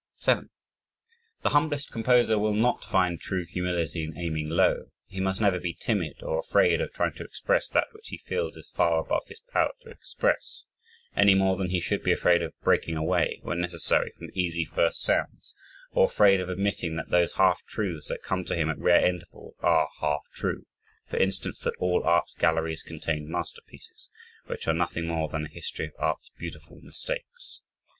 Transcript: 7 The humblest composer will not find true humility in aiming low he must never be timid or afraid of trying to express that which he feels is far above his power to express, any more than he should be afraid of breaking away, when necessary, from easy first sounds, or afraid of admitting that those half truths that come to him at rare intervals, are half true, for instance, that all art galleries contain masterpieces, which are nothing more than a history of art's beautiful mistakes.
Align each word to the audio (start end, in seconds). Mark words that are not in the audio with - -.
7 0.17 0.49
The 1.43 1.49
humblest 1.49 1.91
composer 1.91 2.39
will 2.39 2.55
not 2.55 2.83
find 2.83 3.19
true 3.21 3.45
humility 3.45 4.03
in 4.03 4.17
aiming 4.17 4.49
low 4.49 4.89
he 5.05 5.19
must 5.19 5.39
never 5.39 5.59
be 5.59 5.75
timid 5.75 6.23
or 6.23 6.39
afraid 6.39 6.81
of 6.81 6.91
trying 6.91 7.13
to 7.17 7.23
express 7.23 7.67
that 7.69 7.85
which 7.91 8.07
he 8.07 8.17
feels 8.17 8.57
is 8.57 8.71
far 8.71 8.99
above 8.99 9.27
his 9.27 9.41
power 9.53 9.69
to 9.83 9.91
express, 9.91 10.63
any 11.15 11.35
more 11.35 11.55
than 11.55 11.69
he 11.69 11.79
should 11.79 12.01
be 12.01 12.11
afraid 12.11 12.41
of 12.41 12.59
breaking 12.61 12.97
away, 12.97 13.41
when 13.43 13.61
necessary, 13.61 14.11
from 14.17 14.31
easy 14.33 14.65
first 14.65 15.03
sounds, 15.03 15.53
or 15.91 16.05
afraid 16.05 16.39
of 16.41 16.49
admitting 16.49 16.95
that 16.95 17.09
those 17.09 17.33
half 17.33 17.63
truths 17.67 18.07
that 18.07 18.23
come 18.23 18.43
to 18.45 18.55
him 18.55 18.71
at 18.71 18.79
rare 18.79 19.05
intervals, 19.05 19.53
are 19.59 19.87
half 19.99 20.23
true, 20.33 20.65
for 21.11 21.17
instance, 21.17 21.59
that 21.61 21.75
all 21.77 22.03
art 22.03 22.25
galleries 22.39 22.81
contain 22.81 23.29
masterpieces, 23.29 24.09
which 24.47 24.67
are 24.67 24.73
nothing 24.73 25.05
more 25.05 25.29
than 25.29 25.45
a 25.45 25.47
history 25.47 25.85
of 25.85 25.93
art's 25.99 26.29
beautiful 26.39 26.79
mistakes. 26.81 27.61